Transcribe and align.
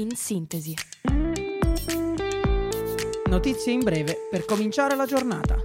in 0.00 0.14
sintesi. 0.14 0.74
Notizie 3.28 3.72
in 3.72 3.80
breve 3.80 4.16
per 4.30 4.46
cominciare 4.46 4.96
la 4.96 5.04
giornata. 5.04 5.56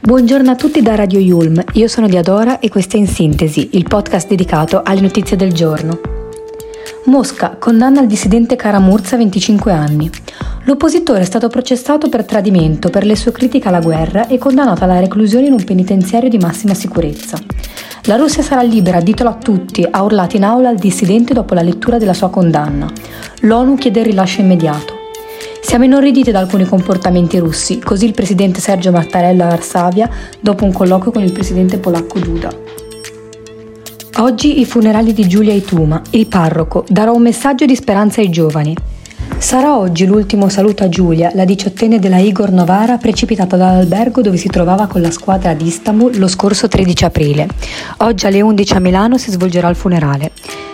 Buongiorno 0.00 0.50
a 0.50 0.54
tutti 0.54 0.80
da 0.82 0.94
Radio 0.94 1.18
Yulm, 1.18 1.62
io 1.72 1.88
sono 1.88 2.06
Diadora 2.06 2.60
e 2.60 2.68
questo 2.68 2.96
è 2.96 3.00
In 3.00 3.08
Sintesi, 3.08 3.70
il 3.72 3.88
podcast 3.88 4.28
dedicato 4.28 4.82
alle 4.84 5.00
notizie 5.00 5.36
del 5.36 5.52
giorno. 5.52 6.00
Mosca 7.06 7.56
condanna 7.58 8.00
il 8.00 8.06
dissidente 8.06 8.54
Karamurza 8.54 9.16
a 9.16 9.18
25 9.18 9.72
anni. 9.72 10.08
L'oppositore 10.64 11.22
è 11.22 11.24
stato 11.24 11.48
processato 11.48 12.08
per 12.08 12.24
tradimento 12.24 12.88
per 12.90 13.04
le 13.04 13.16
sue 13.16 13.32
critiche 13.32 13.66
alla 13.66 13.80
guerra 13.80 14.28
e 14.28 14.38
condannato 14.38 14.84
alla 14.84 15.00
reclusione 15.00 15.46
in 15.46 15.54
un 15.54 15.64
penitenziario 15.64 16.28
di 16.28 16.38
massima 16.38 16.74
sicurezza. 16.74 17.38
La 18.08 18.16
Russia 18.16 18.42
sarà 18.42 18.62
libera, 18.62 19.02
ditelo 19.02 19.28
a 19.28 19.34
tutti, 19.34 19.86
ha 19.88 20.02
urlato 20.02 20.34
in 20.34 20.42
aula 20.42 20.70
il 20.70 20.78
dissidente 20.78 21.34
dopo 21.34 21.52
la 21.52 21.60
lettura 21.60 21.98
della 21.98 22.14
sua 22.14 22.30
condanna. 22.30 22.90
L'ONU 23.40 23.74
chiede 23.74 24.00
il 24.00 24.06
rilascio 24.06 24.40
immediato. 24.40 24.94
Siamo 25.60 25.84
inorriditi 25.84 26.30
da 26.30 26.38
alcuni 26.38 26.64
comportamenti 26.64 27.36
russi, 27.36 27.78
così 27.78 28.06
il 28.06 28.14
presidente 28.14 28.60
Sergio 28.60 28.92
Mattarella 28.92 29.44
a 29.44 29.48
Varsavia 29.50 30.08
dopo 30.40 30.64
un 30.64 30.72
colloquio 30.72 31.12
con 31.12 31.22
il 31.22 31.32
presidente 31.32 31.76
polacco 31.76 32.18
Duda. 32.18 32.50
Oggi 34.20 34.58
i 34.58 34.64
funerali 34.64 35.12
di 35.12 35.28
Giulia 35.28 35.52
Ituma, 35.52 36.00
il 36.12 36.28
parroco, 36.28 36.86
darà 36.88 37.10
un 37.10 37.20
messaggio 37.20 37.66
di 37.66 37.76
speranza 37.76 38.22
ai 38.22 38.30
giovani. 38.30 38.74
Sarà 39.38 39.78
oggi 39.78 40.04
l'ultimo 40.04 40.48
saluto 40.48 40.82
a 40.82 40.88
Giulia, 40.88 41.30
la 41.32 41.44
diciottenne 41.44 41.98
della 41.98 42.18
Igor 42.18 42.50
Novara 42.50 42.98
precipitata 42.98 43.56
dall'albergo 43.56 44.20
dove 44.20 44.36
si 44.36 44.48
trovava 44.48 44.86
con 44.86 45.00
la 45.00 45.10
squadra 45.10 45.50
ad 45.50 45.62
Istanbul 45.62 46.18
lo 46.18 46.26
scorso 46.26 46.68
13 46.68 47.04
aprile. 47.04 47.48
Oggi 47.98 48.26
alle 48.26 48.42
11 48.42 48.74
a 48.74 48.80
Milano 48.80 49.16
si 49.16 49.30
svolgerà 49.30 49.68
il 49.68 49.76
funerale. 49.76 50.32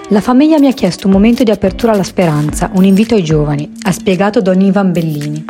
La 0.09 0.21
famiglia 0.21 0.59
mi 0.59 0.67
ha 0.67 0.73
chiesto 0.73 1.07
un 1.07 1.13
momento 1.13 1.45
di 1.45 1.51
apertura 1.51 1.93
alla 1.93 2.03
speranza, 2.03 2.71
un 2.75 2.85
invito 2.85 3.15
ai 3.15 3.23
giovani, 3.23 3.71
ha 3.83 3.93
spiegato 3.93 4.41
Don 4.41 4.61
Ivan 4.61 4.93
Bellini. 4.93 5.45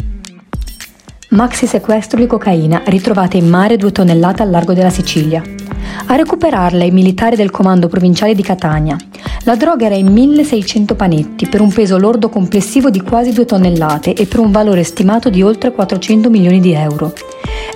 Maxi 1.31 1.67
sequestro 1.67 2.19
di 2.19 2.27
cocaina, 2.27 2.83
ritrovata 2.87 3.37
in 3.37 3.49
mare 3.49 3.77
due 3.77 3.93
tonnellate 3.93 4.43
al 4.43 4.51
largo 4.51 4.75
della 4.75 4.91
Sicilia. 4.91 5.43
A 6.07 6.17
recuperarla 6.17 6.85
i 6.85 6.91
militari 6.91 7.37
del 7.37 7.51
comando 7.51 7.89
provinciale 7.89 8.35
di 8.35 8.43
Catania. 8.43 8.97
La 9.45 9.57
droga 9.57 9.87
era 9.87 9.95
in 9.95 10.13
1600 10.13 10.95
panetti 10.95 11.49
per 11.49 11.61
un 11.61 11.73
peso 11.73 11.99
lordo 11.99 12.29
complessivo 12.29 12.91
di 12.91 13.03
quasi 13.03 13.33
2 13.33 13.45
tonnellate 13.45 14.15
e 14.15 14.27
per 14.27 14.41
un 14.41 14.51
valore 14.51 14.85
stimato 14.85 15.29
di 15.29 15.43
oltre 15.43 15.73
400 15.73 16.31
milioni 16.31 16.61
di 16.61 16.73
euro. 16.73 17.13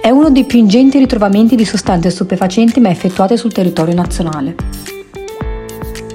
È 0.00 0.10
uno 0.10 0.30
dei 0.30 0.44
più 0.44 0.58
ingenti 0.58 0.98
ritrovamenti 0.98 1.56
di 1.56 1.64
sostanze 1.64 2.10
stupefacenti 2.10 2.80
mai 2.80 2.92
effettuate 2.92 3.36
sul 3.36 3.52
territorio 3.52 3.94
nazionale. 3.94 4.54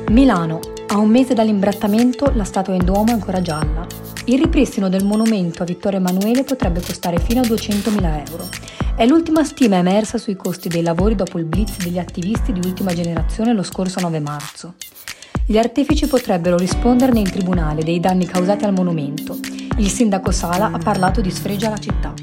Milano. 0.09 0.59
A 0.87 0.97
un 0.97 1.09
mese 1.09 1.33
dall'imbrattamento 1.33 2.31
la 2.35 2.43
statua 2.43 2.75
in 2.75 2.85
Duomo 2.85 3.09
è 3.09 3.13
ancora 3.13 3.41
gialla. 3.41 3.85
Il 4.25 4.39
ripristino 4.39 4.89
del 4.89 5.03
monumento 5.03 5.63
a 5.63 5.65
Vittorio 5.65 5.99
Emanuele 5.99 6.43
potrebbe 6.43 6.81
costare 6.81 7.19
fino 7.19 7.41
a 7.41 7.43
200.000 7.43 8.29
euro. 8.29 8.47
È 8.95 9.05
l'ultima 9.07 9.43
stima 9.43 9.77
emersa 9.77 10.17
sui 10.17 10.35
costi 10.35 10.69
dei 10.69 10.83
lavori 10.83 11.15
dopo 11.15 11.39
il 11.39 11.45
blitz 11.45 11.77
degli 11.83 11.97
attivisti 11.97 12.53
di 12.53 12.61
ultima 12.63 12.93
generazione 12.93 13.53
lo 13.53 13.63
scorso 13.63 13.99
9 13.99 14.19
marzo. 14.19 14.75
Gli 15.45 15.57
artefici 15.57 16.07
potrebbero 16.07 16.55
risponderne 16.55 17.19
in 17.19 17.29
tribunale 17.29 17.83
dei 17.83 17.99
danni 17.99 18.25
causati 18.25 18.63
al 18.63 18.71
monumento. 18.71 19.37
Il 19.77 19.89
sindaco 19.89 20.31
Sala 20.31 20.71
ha 20.71 20.77
parlato 20.77 21.19
di 21.19 21.29
sfregio 21.29 21.67
alla 21.67 21.77
città. 21.77 22.13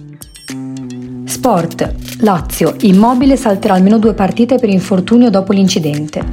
Sport. 1.27 1.95
Lazio. 2.21 2.75
Immobile 2.81 3.37
salterà 3.37 3.75
almeno 3.75 3.99
due 3.99 4.15
partite 4.15 4.57
per 4.57 4.71
infortunio 4.71 5.29
dopo 5.29 5.53
l'incidente. 5.53 6.25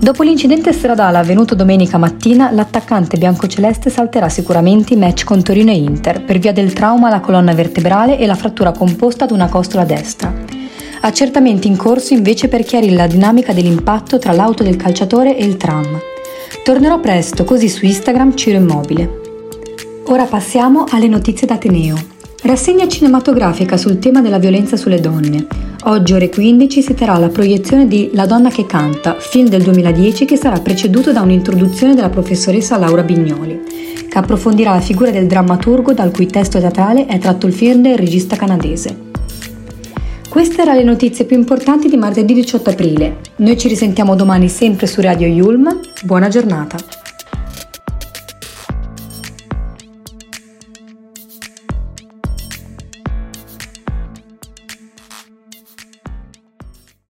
Dopo 0.00 0.22
l'incidente 0.22 0.72
stradale 0.72 1.18
avvenuto 1.18 1.54
domenica 1.54 1.98
mattina, 1.98 2.50
l'attaccante 2.50 3.18
biancoceleste 3.18 3.90
salterà 3.90 4.30
sicuramente 4.30 4.94
i 4.94 4.96
match 4.96 5.24
con 5.24 5.42
Torino 5.42 5.70
e 5.70 5.76
Inter 5.76 6.24
per 6.24 6.38
via 6.38 6.52
del 6.52 6.72
trauma 6.72 7.08
alla 7.08 7.20
colonna 7.20 7.52
vertebrale 7.52 8.18
e 8.18 8.24
la 8.24 8.36
frattura 8.36 8.72
composta 8.72 9.24
ad 9.24 9.32
una 9.32 9.48
costola 9.48 9.84
destra. 9.84 10.32
Accertamenti 11.02 11.68
in 11.68 11.76
corso 11.76 12.14
invece 12.14 12.48
per 12.48 12.62
chiarire 12.64 12.94
la 12.94 13.06
dinamica 13.06 13.52
dell'impatto 13.52 14.18
tra 14.18 14.32
l'auto 14.32 14.62
del 14.62 14.76
calciatore 14.76 15.36
e 15.36 15.44
il 15.44 15.58
tram. 15.58 16.10
Tornerò 16.64 17.00
presto, 17.00 17.42
così 17.42 17.68
su 17.68 17.84
Instagram 17.84 18.36
Ciro 18.36 18.58
Immobile. 18.58 19.20
Ora 20.06 20.26
passiamo 20.26 20.84
alle 20.90 21.08
notizie 21.08 21.44
d'Ateneo. 21.44 21.96
Rassegna 22.42 22.86
cinematografica 22.86 23.76
sul 23.76 23.98
tema 23.98 24.20
della 24.20 24.38
violenza 24.38 24.76
sulle 24.76 25.00
donne. 25.00 25.44
Oggi 25.86 26.12
ore 26.12 26.28
15 26.28 26.80
si 26.80 26.94
terrà 26.94 27.18
la 27.18 27.30
proiezione 27.30 27.88
di 27.88 28.10
La 28.12 28.26
donna 28.26 28.48
che 28.48 28.64
canta, 28.64 29.16
film 29.18 29.48
del 29.48 29.64
2010 29.64 30.24
che 30.24 30.36
sarà 30.36 30.60
preceduto 30.60 31.10
da 31.10 31.22
un'introduzione 31.22 31.96
della 31.96 32.10
professoressa 32.10 32.78
Laura 32.78 33.02
Bignoli, 33.02 33.60
che 34.08 34.18
approfondirà 34.18 34.70
la 34.74 34.80
figura 34.80 35.10
del 35.10 35.26
drammaturgo 35.26 35.92
dal 35.92 36.12
cui 36.12 36.26
testo 36.26 36.60
teatrale 36.60 37.06
è 37.06 37.18
tratto 37.18 37.48
il 37.48 37.54
film 37.54 37.82
del 37.82 37.98
regista 37.98 38.36
canadese. 38.36 39.10
Queste 40.32 40.62
erano 40.62 40.78
le 40.78 40.84
notizie 40.84 41.26
più 41.26 41.36
importanti 41.36 41.90
di 41.90 41.98
martedì 41.98 42.32
18 42.32 42.70
aprile. 42.70 43.18
Noi 43.36 43.58
ci 43.58 43.68
risentiamo 43.68 44.16
domani 44.16 44.48
sempre 44.48 44.86
su 44.86 45.02
Radio 45.02 45.26
Yulm. 45.26 45.78
Buona 46.04 46.28
giornata! 46.28 47.01